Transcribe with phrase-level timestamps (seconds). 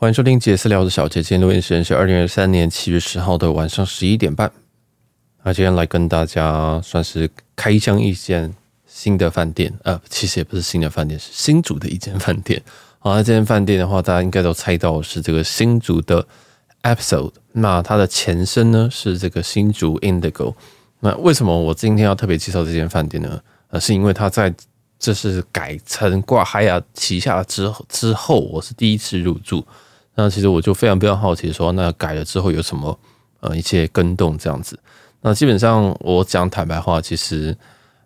[0.00, 4.48] 欢迎收听杰私聊的小姐，今天录音时间是二零二三年七月十号的晚上十一点半。
[5.42, 8.54] 那今天来跟大家算是开箱一间
[8.86, 12.62] 新的饭店，呃，其实也不是新的饭店，是新竹的一间饭店。
[13.00, 16.24] 好，那这间饭店的话，大家应该都猜到是这个新竹的
[16.84, 17.32] Episode。
[17.50, 20.54] 那它的前身呢是这个新竹 Indigo。
[21.00, 23.42] 那为什么我今天要特别介绍这间饭店呢？
[23.70, 24.54] 呃，是因为它在
[24.96, 29.66] 这是改成挂海雅旗下之之后，我是第一次入住。
[30.20, 32.98] 那其实我就非常非常好奇，说那改了之后有什么
[33.38, 34.76] 呃一些更动这样子。
[35.20, 37.56] 那基本上我讲坦白话，其实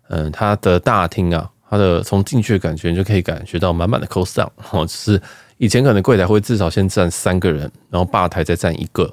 [0.09, 5.19] 嗯，它的大厅啊，它的从进去的感觉你就可以感觉到满满的 cost down 哦，就是
[5.57, 9.11] 以前可能柜台会至少先站三个人，然后吧台再站一个，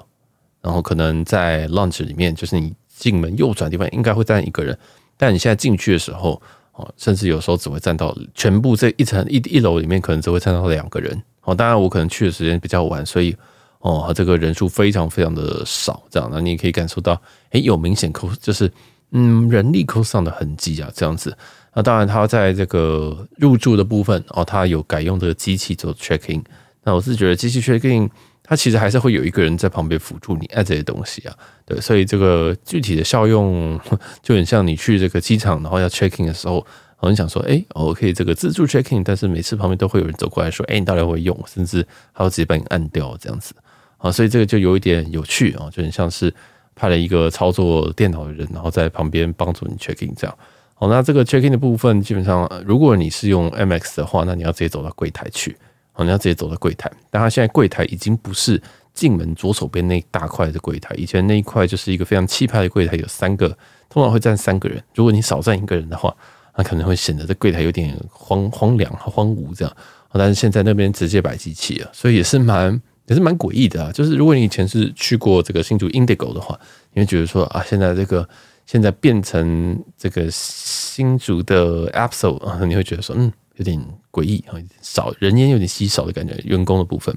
[0.61, 4.79] 然后可能在 lunch 里面，就是你进门右转地方应该会站一个人，
[5.17, 6.39] 但你现在进去的时候
[6.75, 11.23] 哦，甚至有时候只会站到全部这一层一一楼里面可能只会站到两个人。
[11.51, 13.37] 哦，当然我可能去的时间比较晚，所以
[13.81, 18.71] 哦，这个人数非常非常的少，这样，那你也可以感受到，诶，有明显 cost，就是
[19.11, 21.37] 嗯，人力扣上的痕迹啊，这样子。
[21.75, 26.43] 那当然，他在这个入住的部分哦，他有改用这个机器做 checking。
[26.85, 28.09] 那我是觉得机器 check in，
[28.45, 31.35] 它其实还是会有一个人在旁边辅助你按这些东西啊，
[31.67, 33.79] 对，所以这个具体的效用
[34.23, 36.65] 就很像你去这个机场，然后要 checking 的时候。
[37.01, 41.37] 我很想说，哎，我可以这个自助 checking，但是每次旁边都会有人走过来说，哎，你到底会用？
[41.47, 43.55] 甚至还会直接把你按掉这样子，
[43.97, 46.33] 啊，所以这个就有一点有趣啊，就很像是
[46.75, 50.39] 派了一个操作电脑的人，然后在旁边帮助你 checking 这样。
[50.75, 55.57] 好，那这个 checking 的部分，基本上如果你是用 MX 的话，那你要直接走到柜台去，
[55.93, 56.91] 好，你要直接走到柜台。
[57.11, 58.61] 但它现在柜台已经不是
[58.93, 63.49] 进门左手边那大块的柜台，以前那一块就是一个非常气派的柜台，有三个，
[63.89, 64.83] 通常会站三个人。
[64.95, 66.15] 如果你少站一个人的话，
[66.61, 69.77] 那可能会显得这柜台有点荒荒凉、荒芜这样，
[70.13, 73.91] 但是现在那边直接摆机器了，所以也是蛮也是蛮诡异的啊。
[73.91, 76.61] 就是如果你以前是去过这个新竹 Indigo 的话，
[76.93, 78.29] 你会觉得说啊，现在这个
[78.67, 83.83] 现在变成这个新竹的 Episode 啊，你会觉得说嗯，有点
[84.13, 86.35] 诡异啊，少人烟有点稀少的感觉。
[86.45, 87.17] 员工的部分，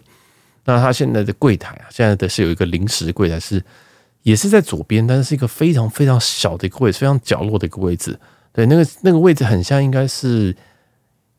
[0.64, 3.62] 那他现在的柜台啊，现在的是有一个临时柜台，是
[4.22, 8.18] 也是在左边，但是是一个非常非常小的一个位置，非常角落的一个位置。
[8.54, 10.56] 对，那个那个位置很像，应该是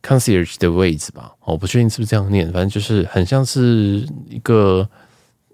[0.02, 1.32] concierge 的位置吧？
[1.44, 4.86] 我不确定是不是这样念，反正就是很像是一个，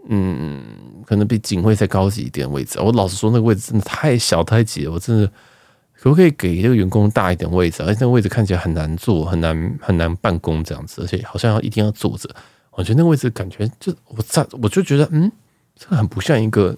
[0.09, 0.65] 嗯，
[1.04, 2.81] 可能比警卫再高级一点位置。
[2.81, 5.26] 我老实说，那个位置真的太小太挤了，我真的
[5.94, 7.82] 可不可以给这个员工大一点位置？
[7.82, 12.28] 而且那个位置看起来很难坐，很难很难办公这样子，而且好像要一定要坐着。
[12.70, 15.31] 我觉得那个位置感觉就我在我就觉得，嗯，
[15.76, 16.75] 这个很不像一个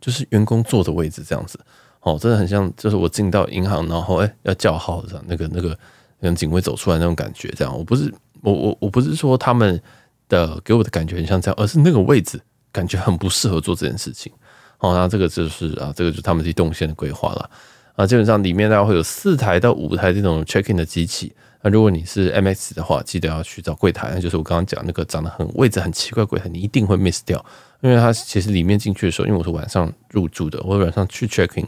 [0.00, 1.60] 就是员工坐的位置这样子。
[2.00, 5.78] 哦，真的很像，就是我进到银行，然后哎、要叫号这样，那个那个
[6.20, 7.76] 跟警卫走出来那种感觉，这样。
[7.76, 8.12] 我不是
[8.42, 9.80] 我我我不是说他们
[10.28, 12.40] 的给我的感觉很像这样，而是那个位置
[12.72, 14.32] 感觉很不适合做这件事情。
[14.78, 17.50] 哦，那这个就是啊，这个就是他们自己动线的规划了
[17.96, 18.06] 啊。
[18.06, 21.32] 基本上里面大概会有四台到五台这种 check in 的机器。
[21.62, 27.44] 那如果你是 MX 的话，记得要去找柜台，那就是我刚刚讲那个长得很位置很奇怪柜台，你一定会 miss 掉，
[27.80, 31.66] 因为它其实里面进去的时候，因为我是晚上入住的，我晚上去 check in。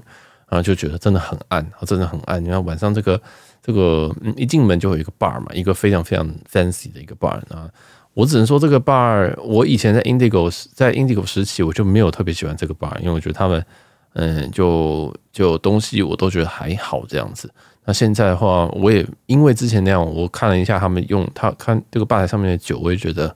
[0.49, 2.45] 然后就觉得真的很暗，真的很暗。
[2.45, 3.19] 你看晚上这个
[3.63, 7.67] 这个，一进门就有一个 bar 嘛，一个非常非常 fancy 的一个 bar 啊。
[8.13, 13.65] 我只能说这个 bar，我以前在 Indigo 在 Indigo 时期，我就没有特别喜欢这个 bar，因为我觉得他们
[14.13, 17.51] 嗯，就就东西我都觉得还好这样子。
[17.85, 23.35] 那现在的话，我也因为之前那样，我看了一下他们用他看这个吧台上面的酒，我也觉得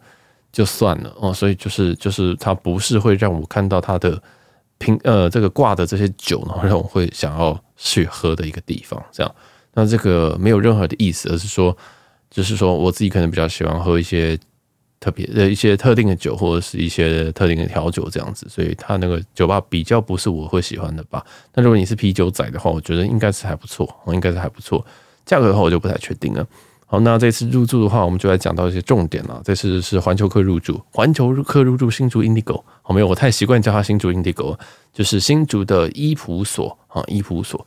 [0.52, 1.32] 就算了哦。
[1.32, 4.22] 所以就是就是他不是会让我看到他的。
[4.78, 9.34] 平呃，这个挂的这些酒，然后让我会想要去喝的一个地方，这样。
[9.72, 11.74] 那这个没有任何的意思，而是说，
[12.30, 14.38] 就是说我自己可能比较喜欢喝一些
[14.98, 18.46] 特别的一些特定的酒，或者是一些特定的调酒这样子。
[18.48, 21.24] 所以它那个酒吧比较不是我会喜欢的吧。
[21.54, 24.84] 那如果你是啤酒仔的话，我觉得应该是还不错，应该是还不错。
[25.24, 26.46] 价格的话，我就不太确定了。
[26.88, 29.42] 好，那这次入住的话，我们就来讲到一些重点了。
[29.44, 32.62] 这次是环球客入住，环球客入住新竹 Indigo。
[32.80, 34.56] 好，没有，我太习惯叫它新竹 Indigo，
[34.92, 37.66] 就是新竹的伊普所啊，伊普所，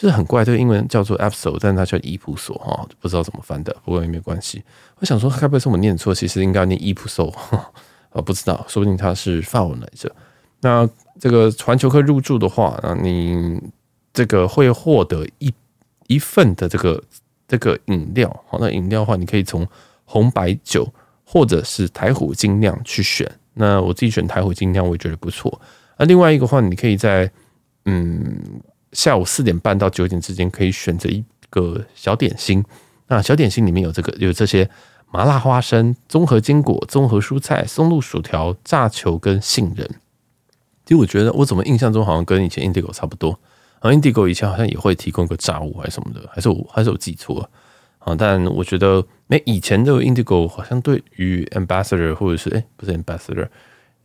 [0.00, 4.62] 就是很怪，这个英文叫做 Epso，但是它叫伊普索哈，不知道怎么翻的，不过也没关系。
[5.00, 6.14] 我想说，该不会是我念错？
[6.14, 7.28] 其实应该念伊普索
[8.10, 10.14] 啊，不知道，说不定它是法文来着。
[10.60, 13.60] 那这个环球客入住的话，那你
[14.12, 15.52] 这个会获得一
[16.06, 17.02] 一份的这个。
[17.50, 19.66] 这个饮料，好，那饮料的话，你可以从
[20.04, 20.86] 红白酒
[21.24, 23.26] 或者是台虎精酿去选。
[23.54, 25.58] 那我自己选台虎精酿，我也觉得不错。
[25.96, 27.32] 那另外一个话，你可以在
[27.86, 28.38] 嗯
[28.92, 32.64] 下午四点半到九点之间，可以选择一个小点心。
[33.08, 34.68] 那小点心里面有这个有这些
[35.10, 39.88] 麻辣花生、综合坚果、综合蔬菜、松露薯条、炸球跟杏仁。
[40.84, 43.38] 其实我觉得我怎么印象中好像跟以前 Indigo 差不多，
[43.80, 47.50] 啊，Indigo 以前好像也会提供个炸物还是什么的，还是我还是我记错了
[47.98, 48.14] 啊？
[48.14, 53.48] 但我觉得没以前的 Indigo 好像对于 Ambassador 或者是哎不是 Ambassador，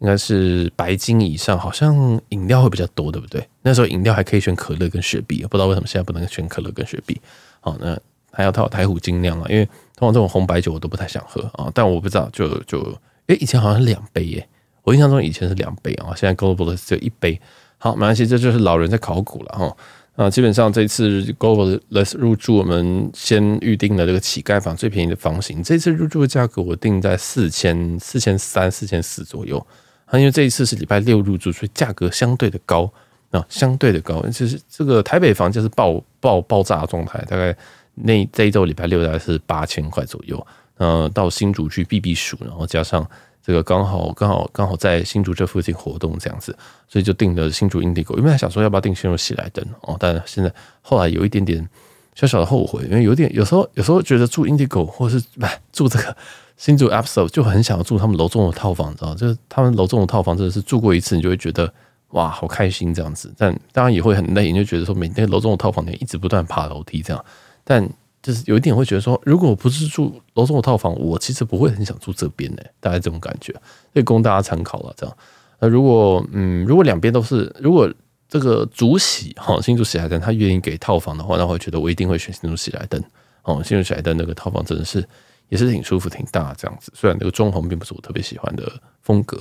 [0.04, 3.48] 应该是白金以上，好像饮料会比较多，对不对？
[3.62, 7.20] 那时候饮料还可以选可乐跟雪碧，不知道为什么现在不能选可乐跟雪碧。
[7.62, 7.98] 好，那
[8.30, 9.66] 还要套台虎精酿啊，因为
[9.96, 12.82] 通常这种红白酒我都不太想喝啊，但我不知道就就
[13.28, 14.46] 哎以前好像是两杯耶。
[14.84, 17.40] 我印象中以前是两杯啊，现在 Global 只有一杯。
[17.78, 19.78] 好，没关系，这就是老人在考古了哈。
[20.18, 25.64] 啊，基本上这次 global les 入住，我们先预定了这个乞丐房最便宜的房型。
[25.64, 29.66] 这次入住的价格我定在四千四千三四千四左右。
[30.06, 32.92] 啊，因为这一次是礼拜六入住，所以价格相对的高
[33.32, 34.22] 啊，相对的高。
[34.30, 37.56] 其实这个台北房价是爆爆爆炸状态，大概
[37.96, 40.48] 那这一周礼拜六大概是八千块左右。
[40.78, 43.08] 呃，到新竹去避避暑，然后加上。
[43.46, 46.58] 这个刚好刚好刚好在新竹这附近活动这样子，
[46.88, 48.16] 所以就订了新竹 Indigo。
[48.18, 50.50] 因为想说要不要订新竹喜来登哦，但现在
[50.82, 51.70] 后来有一点点
[52.16, 56.16] 小小的后悔，因为有点有时候有时候觉得住 Indigo 或是不住这个
[56.64, 61.70] 新竹 Absol 就很想要住他们楼中的套房，知道就是他们楼中的套房真的是住过一次，你就会觉得
[62.12, 67.26] 哇好开心这样子，但当然也会很累，你就觉得说每天楼中的套房你一直不断爬楼梯这样，
[67.66, 67.90] 但。
[68.24, 73.52] 就是有一点会觉得说，如果我不是住楼中的套房，我其实不会很想住这边呢，大概这种感觉，
[73.94, 74.94] 可以供大家参考了。
[74.96, 75.18] 这样，
[75.60, 77.94] 那如果嗯，如果两边都是，如果
[78.30, 83.04] 这个主喜哈新竹喜来登他愿意给套房的话，那我觉得我一定会选新竹喜来登
[83.42, 83.62] 哦。
[83.62, 85.06] 新竹喜来登那个套房真的是
[85.54, 88.68] 也是挺舒服、挺大这样子，虽然那个装潢并不是我特别喜欢的
[89.04, 89.38] 风格。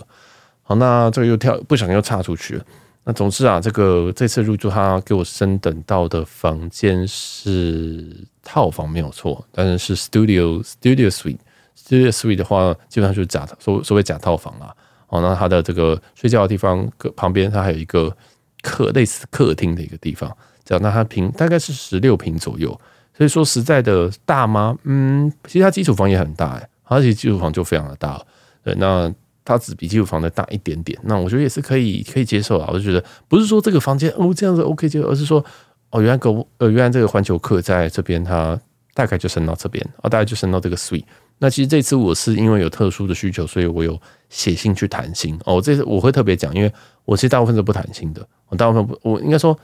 [0.62, 2.64] 好，那这个又跳，不想又岔出去了。
[3.04, 11.38] 那总之啊，这个这次入住他给我升等到的房间是套房没有错，但是是 studio studio suite
[11.74, 14.76] studio suite 的话，基本上就是假所所谓假套房啦。
[15.08, 16.86] 哦，那他的这个睡觉的地方
[17.16, 18.14] 旁边，它还有一个
[18.60, 20.30] 客类似客厅的一个地方，
[20.62, 22.78] 这样，那它平大概是十六平左右，
[23.16, 24.76] 所以说实在的大吗？
[24.84, 28.20] 嗯，其实它基础房也很大哎，它其实基础房就非常的大，
[28.62, 29.12] 对，那。
[29.44, 32.70] 它只比基础房的大一点点，那我觉得也是可以可以接受啊。
[32.72, 35.44] 我就觉得不是说这个房间哦这样子 OK 接受，而是说
[35.90, 38.56] 哦原来个呃原来这个环球客在这边，它
[38.94, 41.02] 大概就升到这边啊，大概就升到这个 suite。
[41.38, 45.60] 那其实这次我是因为有特殊的需求，所以我有写信去谈薪哦。
[45.60, 46.72] 这次我会特别讲，因为
[47.04, 49.58] 我其实大部分是不谈薪的，我大部分不我应该说，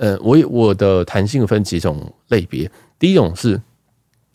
[0.00, 3.60] 呃，我我的弹性分几种类别，第一种是。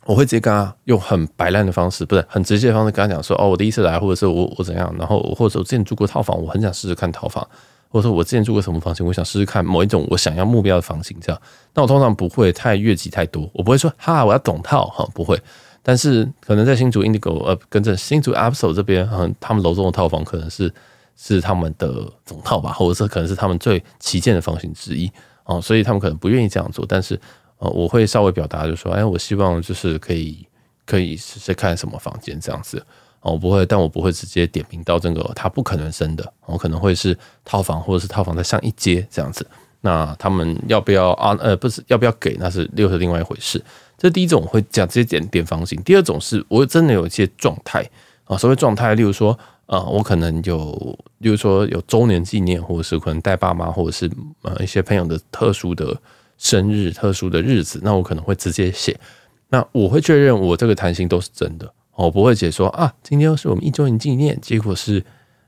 [0.07, 7.43] 我会直接跟他用很摆烂的方式，不是很直接的方式跟他讲说，哦，我第一次来，或者是我我怎样，然后或者我之前住过套房，我很想试试看套房，
[7.89, 11.41] 或者说我之前住过什么房型，我想试试看某一种我想要目标的房型，这样。
[11.73, 15.41] 那我通常不会太越级太多，我不会说哈，我要总套哈，不会。
[15.81, 20.71] 但是可能在新竹 Indigo 呃，跟着新竹 Absol 这边，嗯，他们楼中的套房可能是
[21.15, 25.11] 是他们的总套吧，或者是可能是他们最旗舰的房型之一
[25.45, 27.19] 哦，所以他们可能不愿意这样做，但是。
[27.57, 30.45] 呃，我会稍微表达，就说，哎，我希望就是可以
[30.85, 32.85] 可以试试看什么房间这样子。
[33.21, 39.47] 我不会，但我不会直接点名到这个他不可能升的，我可能会是套房或者是套房再上一阶这样子。
[39.79, 41.33] 那他们要不要啊？
[41.39, 43.63] 呃，不是要不要给，那是又是另外一回事。
[43.97, 45.81] 这第一种会讲直接点点房型。
[45.83, 47.89] 第二种是我真的有一些状态
[48.25, 54.09] 啊，所谓状态，例如说，呃，我可能有，例如说有周年纪念，或者是可能带爸妈，或者是
[54.41, 55.95] 呃一些朋友的特殊的。
[56.37, 58.99] 生日特殊的日子，那我可能会直接写。
[59.47, 65.01] 那我会确认我这个谈薪都是真的，我不会写说啊，今天是我们一周年纪念，结果是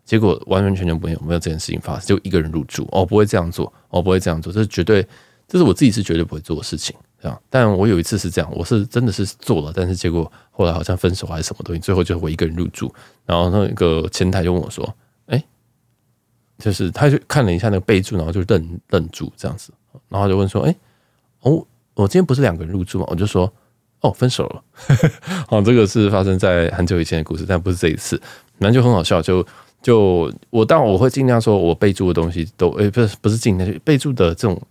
[0.05, 5.05] 结果完完全全没有没有这件事情发生，就一个人入住，我不会这样做，我不会这样做，这绝对，
[5.47, 7.41] 这是我自己是绝对不会做的事情，这样。
[7.49, 12.93] 但我有一次是这样，我是真的是做了，但是结果后来好像分手还是什么东西，最后就我一个人入住，
[13.25, 14.93] 然后那个前台就问我说，
[15.27, 15.43] 哎，
[16.59, 19.71] 就是他就看了一下那个备注，然后就愣愣住这样子。
[20.09, 20.73] 然后就问说：“哎，
[21.41, 23.51] 哦，我今天不是两个人入住吗？”我就说
[24.01, 24.63] ：“哦，分手了。
[25.49, 28.15] ”好，这个是发生在很久以前的故事，但不是这一次。
[28.59, 29.45] 反正就很好笑，就
[29.81, 34.61] 就我当然我会尽量说，我备注的东西都诶，不是不是尽量备注的这种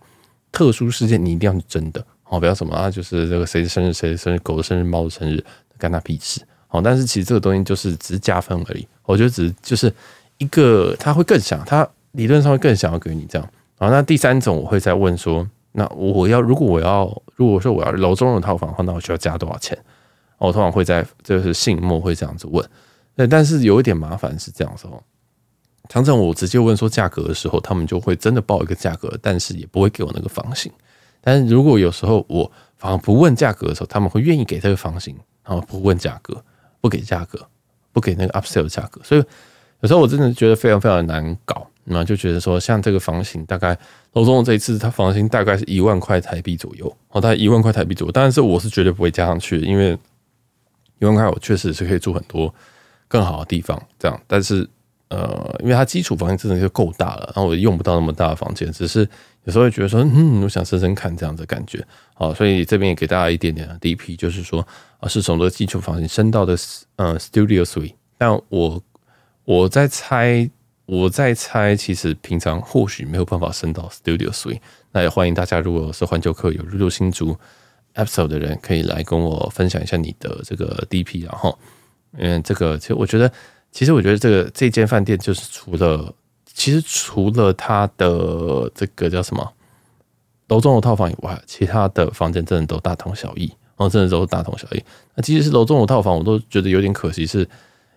[0.57, 5.45] 特殊事件，你一定要是真的哦，不要什么啊，就是这个谁的生日谁的生日，狗的生日，猫的生日，
[5.77, 6.81] 干他屁事哦。
[6.83, 9.93] 但是其实这个东西就是只是加分而已，我觉得只是就是
[10.39, 13.47] 一个他会更想，他理论上会更想要给你这样。
[13.77, 19.77] 好，那第三种我会再问说，那我要如果我要如果说我要楼中的套房的话，那我需要加多少钱？
[20.39, 22.67] 我通常会在就是信末会这样子问。
[23.15, 24.99] 对，但是有一点麻烦是这样子哦，
[25.89, 30.71] 常常我直接问说价格的时候，他们就会真的报一个价格，但是也不会给我那个房型。
[31.21, 36.43] 但是如果有时候我反而不问价格的时候，他们会愿意给这个房型，然后不问价格。
[36.79, 37.43] 不给价格，
[37.91, 39.23] 不给那个 upsell 的价格，所以
[39.81, 41.67] 有时候我真的觉得非常非常难搞。
[41.85, 43.77] 那就觉得说，像这个房型，大概
[44.13, 48.11] 楼中的这一次，它房型大概是一万块台币左右，哦，大概一万块台币左右。
[48.11, 49.97] 但是我是绝对不会加上去，因为
[50.99, 52.53] 一万块我确实是可以住很多
[53.07, 54.21] 更好的地方，这样。
[54.27, 54.69] 但是
[55.09, 59.07] 呃，因为它基础房间真的就够大了，然后我用不到那么大的房间，只是
[59.43, 64.65] 有时候会觉得说，嗯，我想深深看这样的感觉，好，所以这边也给大家一点点的 DP，就是说
[64.99, 66.57] 啊，是从这个基础房间升到的
[66.97, 68.83] 呃 Studio Suite，但我
[69.45, 70.49] 我在猜。
[70.89, 74.61] 我在猜，其实平常或许没有办法升到 Studio Suite。
[74.93, 77.37] 那也欢迎大家，如果是环球客有入住新竹
[77.95, 81.25] Episode 的人，可以来跟我分享一下你的这个 DP。
[81.25, 81.59] 然后，
[82.13, 83.29] 嗯，这个其实我觉得，
[83.77, 86.11] 其实我觉得这个这间饭店就是除了，
[86.51, 89.53] 其实除了它的这个叫什么
[90.47, 93.53] 楼中的套房以外，其他的房间真的都大同小异。
[93.75, 94.83] 哦，真的都是大同小异。
[95.13, 97.47] 那即使是楼中的套房，我都觉得有点可惜是。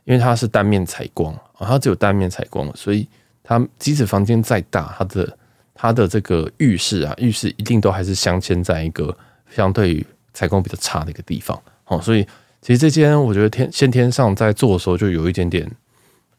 [0.05, 3.09] 因为它是单面采光啊，它只有单面采光，所以
[3.43, 5.39] 它即使房间再大，它的
[5.73, 9.17] 它的这个浴室啊，浴室一定都还是镶嵌在一个
[9.51, 11.99] 相对于采光比较差的一个地方哦。
[12.03, 12.27] 所以
[12.63, 15.71] 其实这间我觉得天先天上在做的时候就有一点点，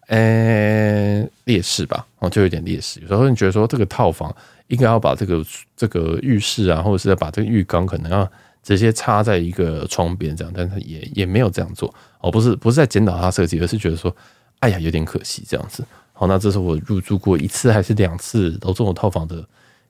[0.08, 3.00] 诶劣势吧，哦，就有点劣势。
[3.01, 4.36] 有时候你觉得说这个套房
[4.68, 8.30] 应该要把这个这个浴室啊，或者是要把这个浴缸可能要。
[8.63, 14.16] 直接插在一个窗边这样，但是也也没有这样做哦，不是不是在检讨它设计，而是觉得说，
[14.60, 15.84] 哎呀，有点可惜这样子。
[16.13, 19.44] 好，那这是我入住过一次还是两次楼中的套房的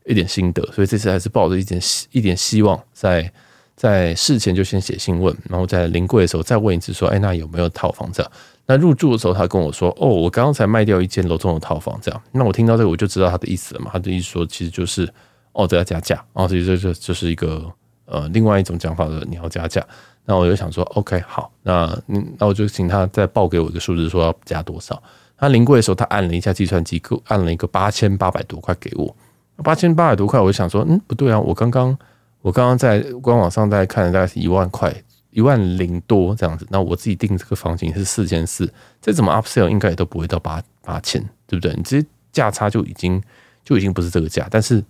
[0.06, 3.30] 一点心得，所以这次还是抱着一点希一点希望，在
[3.82, 8.32] 在事前就先写信问，然后在临柜的时候再问一次，说，哎，那有没有套房这样？
[8.68, 12.22] 那入住的时候他跟我说，哦，我刚刚才卖掉一间楼中的套房这样。
[12.32, 15.12] 那我听到这个我就知道他的意思了嘛，他的意思说其实就是，
[15.54, 17.66] 哦，这要加价，哦，所以这就就是一个。
[18.06, 19.82] 呃，另外一种讲法的，你要加价，
[20.26, 21.98] 那我就想说，OK，好，那
[22.38, 25.02] 那我就请他再报给我一个数字，说要加多少。
[25.38, 29.16] 他临柜的时候，他按了一下计算机，按了一个八千八百多块给我，
[29.64, 31.98] 八千八百多块，我就想说，嗯，不对啊，我刚刚
[32.42, 34.94] 我刚刚在官网上在看，大概是一万块，
[35.32, 36.66] 一万零多这样子。
[36.70, 38.72] 那我自己订这个房型是四千四，
[39.02, 41.74] 这怎么 upsell 应该也都不会到八八千，对不对？
[41.76, 43.22] 你这价差就已经
[43.64, 44.84] 就已经不是这个价，但是。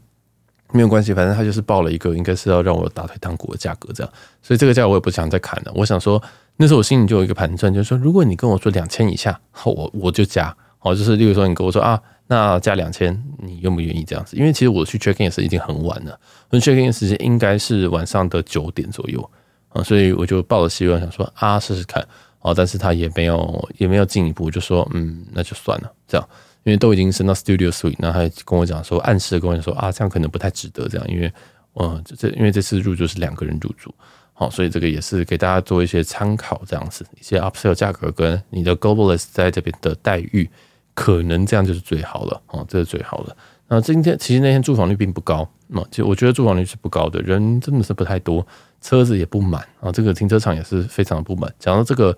[0.74, 5.72] 没有关系，反正他就是报了一个应该是要让我打退堂鼓的价格，这样，所以这个价我也不想再砍了。
[5.76, 6.24] 我想说，
[6.56, 14.38] 那时候我心里就有一个盘算，就是说，如果你跟我说两千以下，我我就加，好，就是例如说你跟我说啊，那加两千，你愿不愿意这样子？
[14.38, 16.18] 因为其实我去 check in 也是已经很晚了，
[16.50, 19.30] 我 check in 时间应该是晚上的九点左右。
[19.68, 22.02] 啊，所以我就抱着希望想说啊，试试看，
[22.40, 26.30] 哦，但是他也没有也没有进一步，就说嗯，那就算了，这样。
[26.64, 31.34] 因为都已经升到 Studio Suite，那他跟我讲说，暗示跟我讲说啊，这样可能不太值得这样，因为，
[31.74, 33.94] 嗯，这因为这次入住是两个人入住，
[34.34, 40.48] 好，所以这个也是给大家做一些参考，这样子一些 Upsell 价格跟你的 Globalist 在这边的待遇，
[40.94, 43.36] 可能这样就是最好了，哦，这是最好的。
[43.68, 48.46] 那今天其实那天住房率并不高，那其实我觉得住房率是不高的，人真的是不太多，
[48.82, 51.54] 车子也不满啊，这个停车场也是非常的不满。
[51.60, 52.18] 讲到这个。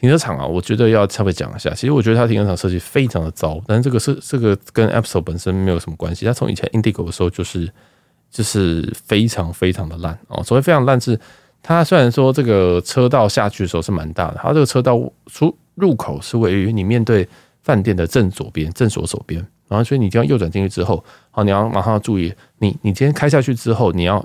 [0.00, 1.70] 停车场啊，我觉得要稍微讲一下。
[1.70, 6.24] 其实我觉得它停车场设计非常的糟，但是这个是这个跟 Episode 本身没有什么关系。
[6.24, 7.68] 它从以前 Indigo 的时候就是
[8.30, 10.40] 就是非常非常的烂哦。
[10.44, 11.18] 所谓非常烂是，
[11.60, 14.96] 它虽然说这个车道下去的时候是蛮大的，它这个车道
[15.26, 17.28] 出入口是位于你面对
[17.62, 24.24] 饭店的正左边、正左手边，然后所以你这样右转进去之后，好，你要马上要注意，你你今天开下去之后，你要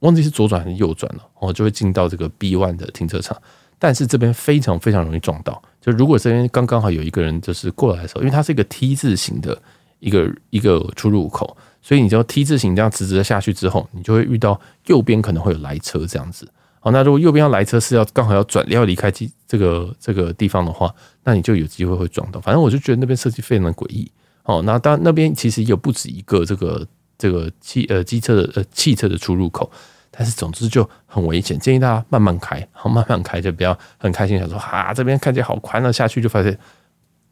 [0.00, 3.36] 忘记是左转还是右转了，哦，就会进到这个 B one 的停车场。
[3.80, 9.56] 但是这边非常非常容易撞到，就如果这边刚刚好有一个人就是过来的时候，因为它是一个 T 字形的
[10.00, 16.48] 一个一个出入口，所以你就 T 字形这样直直的下去之后，你就会遇到右边可能会有来车这样子。
[16.80, 19.10] 好，那如果右边要来车是要刚好要转要离开
[19.46, 20.94] 这个这个地方的话，
[21.24, 22.40] 那你就有机会会撞到。
[22.40, 24.10] 反正我就觉得那边设计非常的诡异。
[24.44, 26.86] 哦，那当那边其实有不止一个这个
[27.18, 29.70] 这个汽呃机车的呃汽车的出入口。
[30.10, 36.58] 但是总之就很危险，建议大家慢慢开，好慢慢开，就不要很开心想说啊这边看起来好宽了，下去就发现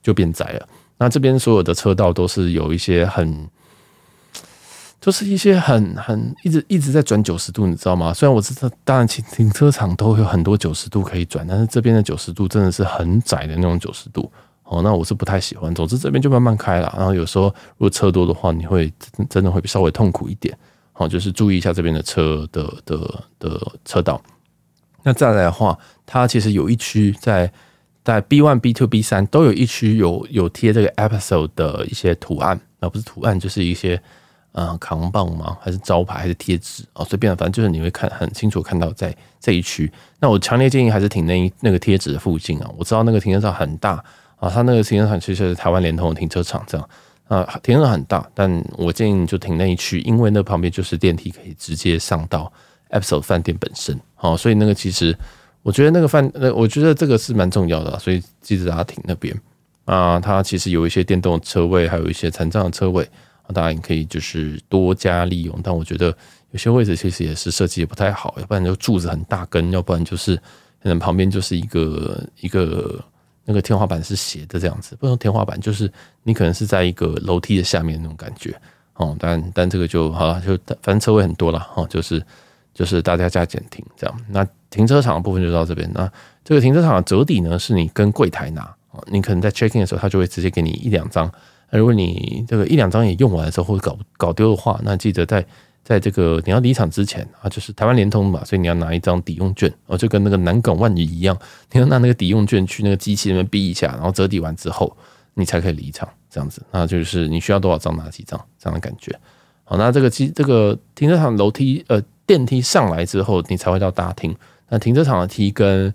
[0.02, 0.68] 就变窄了。
[0.98, 3.48] 那这边所有的车道都是有一些很，
[5.06, 8.12] 就是一些很很一直一直在转九十度，你知道吗？
[8.12, 14.28] 虽然我知道，当然停停车场都有很多九十度可以转，但是这边的九十度真的是很窄的那种九十度
[14.64, 14.82] 哦。
[14.82, 15.72] 那我是不太喜欢。
[15.76, 18.92] 总之这边就慢慢开了，然后有时候如果车多的话，你会
[19.30, 20.58] 真的会稍微痛苦一点。
[20.92, 24.20] 好，就是注意一下这边的车的的的车道。
[25.04, 27.48] 那再来的话，它其实有一区在
[28.02, 34.02] 在 B one、B two、B 三都有一区有有贴这个 episode 的一些图案，而不是图案，就是一些
[34.56, 35.54] 呃扛棒吗？
[35.60, 36.18] 还是招牌？
[36.18, 36.82] 还是贴纸？
[36.94, 39.92] 哦，随便，反正就是你会看很清楚看到在这一区。
[40.18, 42.70] 那我强烈建议还是停那一那个贴纸的附近啊。
[42.78, 44.02] 我知道那个停车场很大
[44.38, 46.88] 啊，它那个停车场其实是台湾联通的停车场这样
[47.28, 52.50] 啊，停车场很大，但我建议你就停那一区，因为那旁边就是电梯可以直接上到
[52.90, 54.00] Episode 饭店本身。
[54.18, 55.14] 哦，所以那个其实
[55.62, 59.38] 我觉得那个饭，那我觉得这个是蛮重要的，所以记得大家停那边。
[59.84, 63.08] 啊，它其实有一些电动车位，还有一些残障的车位，
[63.52, 65.58] 当然可以就是多加利用。
[65.62, 66.06] 但我觉得
[66.50, 70.36] 有些位置其实也是设计的不太好，要不然就柱子很大根，要不然就是
[70.82, 73.04] 可能旁边就是一个一个
[73.44, 75.90] 那个天花板是斜的这样子，不能天花板就是
[76.22, 78.54] 你可能是在一个楼梯的下面那种感觉
[78.94, 79.16] 哦。
[79.18, 82.22] 但但这个就好了，就反正车位很多了哦，就是
[82.74, 84.20] 就是大家加减停这样。
[84.28, 85.90] 那停车场的部分就到这边。
[85.94, 86.10] 那
[86.44, 88.74] 这个停车场的折抵呢，是你跟柜台拿。
[89.08, 91.30] 你可能在 checking 的时候，他就会直接给你一两张。
[91.70, 95.44] 那如果你这个一两张也用完的时候，或者搞搞丢的话，那记得在
[95.82, 101.36] 在这个你要离场之前啊，就是台湾联通嘛，所以你要拿一张抵用券，哦，就跟那个南港万里一样，
[101.72, 104.96] 你要拿那个抵用券去那个机器里面逼一下，然后折抵完之后，
[105.34, 106.60] 你才可以离场，这样子。
[106.72, 109.16] 那就是你需要多少张拿几张这样的感觉。
[109.64, 114.34] 好，那这个机这个停车场楼梯呃电梯上来之后，你才会到大厅。
[114.68, 115.92] 那停车场的梯跟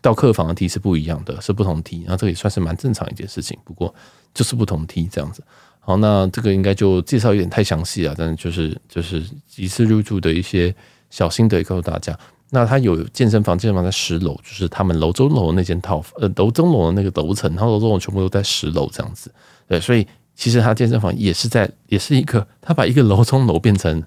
[0.00, 3.58] 到客房的梯是不一样的，是不同梯，然后这也算是蛮正常一件事情。
[3.64, 3.94] 不过
[4.32, 5.42] 就是不同梯这样子。
[5.78, 9.22] 好，那这个应该就介绍有点太详细了，但是就是就是
[9.56, 10.74] 一次入住的一些
[11.10, 12.18] 小心得告诉大家。
[12.50, 19.32] 那它有健身房，健身房在十楼，就是他们楼中楼那间套呃楼中楼的那个楼层，然后楼中楼全部都在十楼这样子。
[19.66, 24.02] 对，所以其实它健身房也是在，也是一个，它把一个楼中楼变成。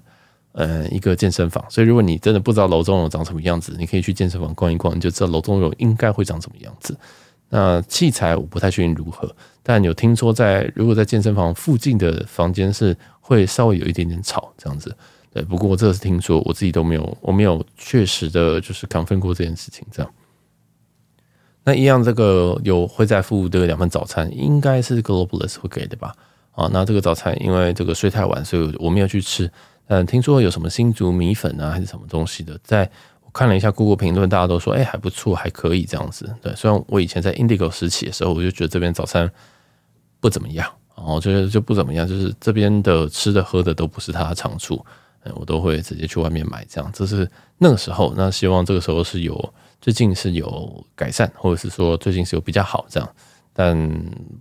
[0.58, 6.96] 呃，一个健身房，所以如果你真的不知道楼中楼长什么样子，你可以去健身房逛一逛，你就知道楼中楼应该会长什么样子。
[7.50, 9.30] 那器材我不太确定如何，
[9.62, 14.96] 但有听说在如果在健身房附近的房间是会稍微有一点点吵这样子。
[15.30, 19.86] 对，不过这个是听说，我自己都没有，我没有确实的就是 confirm 过这件事情。
[19.92, 20.10] 这样，
[21.64, 26.14] 那一样这个有会再付这个两份早餐，应该是 Globalist 会给的吧？
[26.52, 29.52] 啊，那这个早餐因为这个睡太晚，所以我没有去吃。
[29.88, 32.58] 嗯，听说有什么新竹米粉啊，还是什么东西的？
[32.64, 32.90] 在
[33.22, 36.28] 我看了一下 Google 评论，大家都说，哎、还不错，还可以这样子。
[36.42, 39.30] 对，虽然我以前在 Indigo 时期的时候，我就觉得这边早餐
[40.18, 44.84] 不怎么样，然后觉得就不怎么样，就是这边的吃的喝的都不是它的长处，
[45.36, 46.90] 我都会直接去外面买这样。
[46.92, 53.08] 这是那个时候，那希望这个时候是有最近是有改善，或者是说最近是有比较好这样。
[53.52, 53.78] 但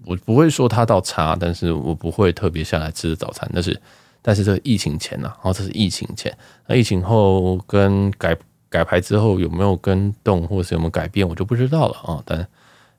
[0.07, 3.79] 我不会说它到差，但是我不会特别下来吃早餐，但是。
[4.27, 6.35] 但是这个疫情前呐，然后这是疫情前，
[6.65, 8.35] 那疫情后跟改
[8.69, 12.23] 改牌之后有没有跟动，或者是有没有改变，我就不知道了啊。
[12.25, 12.47] 但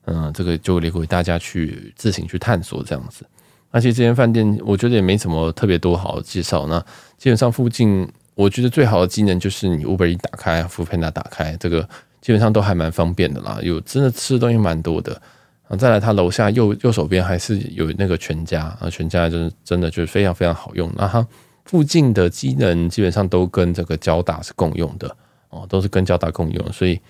[0.05, 3.27] 嗯，这个就留给大家去自行去探索这样子。
[3.73, 6.69] 而且这间饭店我觉得也没什么特别多好介绍。
[6.69, 6.79] 那
[7.19, 11.83] 基本上附近我觉得最好的技能就是你 Uber 一打开，Foodpanda 打开，这个
[12.21, 13.59] 基本上都还蛮方便的啦。
[13.62, 15.21] 有真的吃的东西蛮多的。
[15.68, 20.90] 啊，再来，它楼下右右手边还是有那个全家啊，全家就是真的就是非常非常好用。
[20.96, 21.26] 那它
[21.64, 25.16] 附近的机能基本上都跟这个交大是共用的
[25.50, 27.00] 哦，都是跟交大共用，所以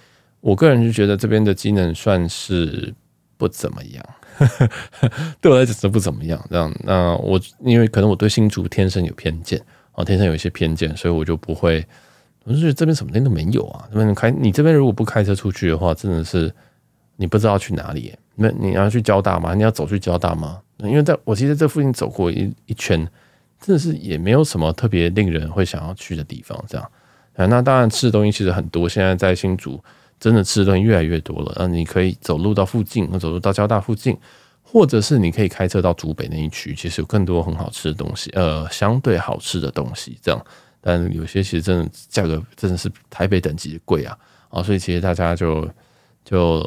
[0.40, 2.94] 我个人就觉得这边的机能算是
[3.36, 4.04] 不怎么样，
[5.42, 6.42] 对我来讲是不怎么样。
[6.48, 9.60] 这样，那我因为可能我对新竹天生有偏见
[9.92, 11.84] 哦，天生有一些偏见，所以我就不会，
[12.44, 13.86] 我就觉得这边什么东西都没有啊。
[13.92, 16.50] 这边开你这边如果不开车出去的话，真的是
[17.16, 18.14] 你不知道去哪里。
[18.36, 19.54] 那你要去交大吗？
[19.54, 20.60] 你要走去交大吗？
[20.80, 22.98] 因为在我其实这附近走过一一圈，
[23.58, 26.62] 真的是也没有什么特别令人会想要去的地方。
[26.68, 26.90] 这样，
[27.48, 28.86] 那当然吃的东西其实很多。
[28.86, 29.82] 现在在新竹，
[30.20, 31.54] 真的吃的东西越来越多了。
[31.58, 34.14] 那你可以走路到附近，走路到交大附近，
[34.62, 40.18] 或者是你可以开车到竹北那一区，其实有更多很好吃的东西，呃，相对好吃的东西。
[40.20, 40.46] 这样，
[40.82, 44.14] 但有些其实真的价格真的是台北等级贵啊
[44.50, 45.66] 啊，所以其实大家就
[46.22, 46.62] 就。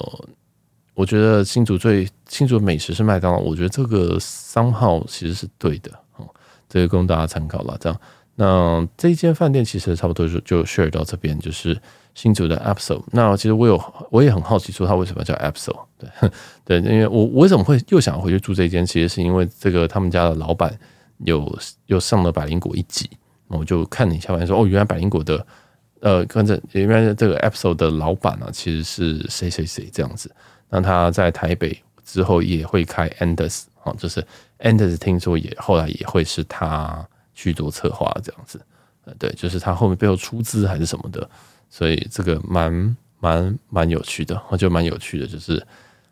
[1.00, 6.28] 我觉得新竹最新竹美食是麦当劳，我觉得这个商号其实是对的，哦，
[6.68, 7.78] 这个供大家参考了。
[7.80, 7.98] 这样，
[8.36, 11.80] 那这一间饭店其实差不多就就 share 到这边，就是
[12.16, 13.02] 新竹的 Episode。
[13.14, 13.82] 那其实我有
[14.12, 15.80] 我也很好奇，说它为什么叫 Episode？
[15.98, 16.10] 对
[16.82, 20.78] 对，因为我我为什么会又想回去住这间，其实是因为这个他们家的老板
[21.20, 23.10] 有有上了百灵果一集，
[23.48, 25.48] 我就看了一下，发现说哦，原来百灵果的
[26.02, 30.30] 呃，跟着原来这个 Episode 的老板呢，其实是谁谁谁这样子。
[30.70, 34.26] 那他在台北之后也会开 Anders，啊，就是
[34.60, 38.60] Anders 听说也后来也会是他去做策划这样子，
[39.06, 41.30] 呃，对，就是他后面背后出资还是什么的，
[41.70, 45.66] 所以这个蛮蛮蛮有趣的，我觉得蛮有趣的，就是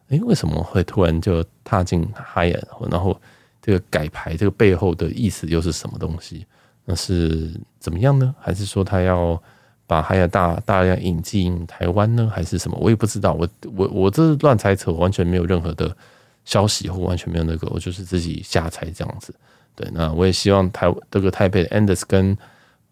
[0.10, 3.20] 诶，为什么会突然就踏进 Higher，然后
[3.62, 6.46] 这个改牌这个背后的意思又是什么东西？
[6.86, 8.34] 那是怎么样呢？
[8.40, 9.42] 还是说他要
[9.88, 12.30] 把哈亚大大量引进台湾呢？
[12.32, 12.78] 还是什么？
[12.80, 13.34] 我也不知道。
[13.34, 15.96] 我我我这是乱猜测，完全没有任何的
[16.44, 19.34] 消息，或完全没有那个，我就是自己瞎猜这样子。
[19.74, 22.38] 对，那我也希望台这个台北的 Andaz 跟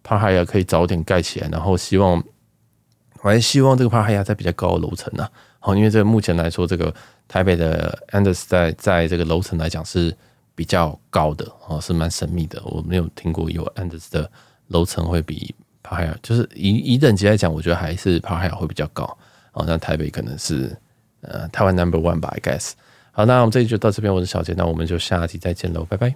[0.03, 2.23] 帕哈亚可以早点盖起来，然后希望
[3.21, 5.27] 我还希望这个帕哈亚在比较高的楼层呢。
[5.60, 6.93] 好，因为这个目前来说，这个
[7.27, 10.15] 台北的 Andaz 在在这个楼层来讲是
[10.53, 12.62] 比较高的哦，是蛮神秘的。
[12.63, 14.31] 我没有听过有 Andaz 的
[14.67, 15.53] 楼层会比
[15.85, 19.05] 帕海亚，就是以以等级来讲，我觉得还是帕海亚会比较高。
[19.53, 20.75] 哦，那台北可能是
[21.21, 22.71] 呃台湾 Number One 吧，I guess。
[23.11, 26.15] 好，那我们这集就到这边，我是小杰，那我们就下集再见喽，拜拜。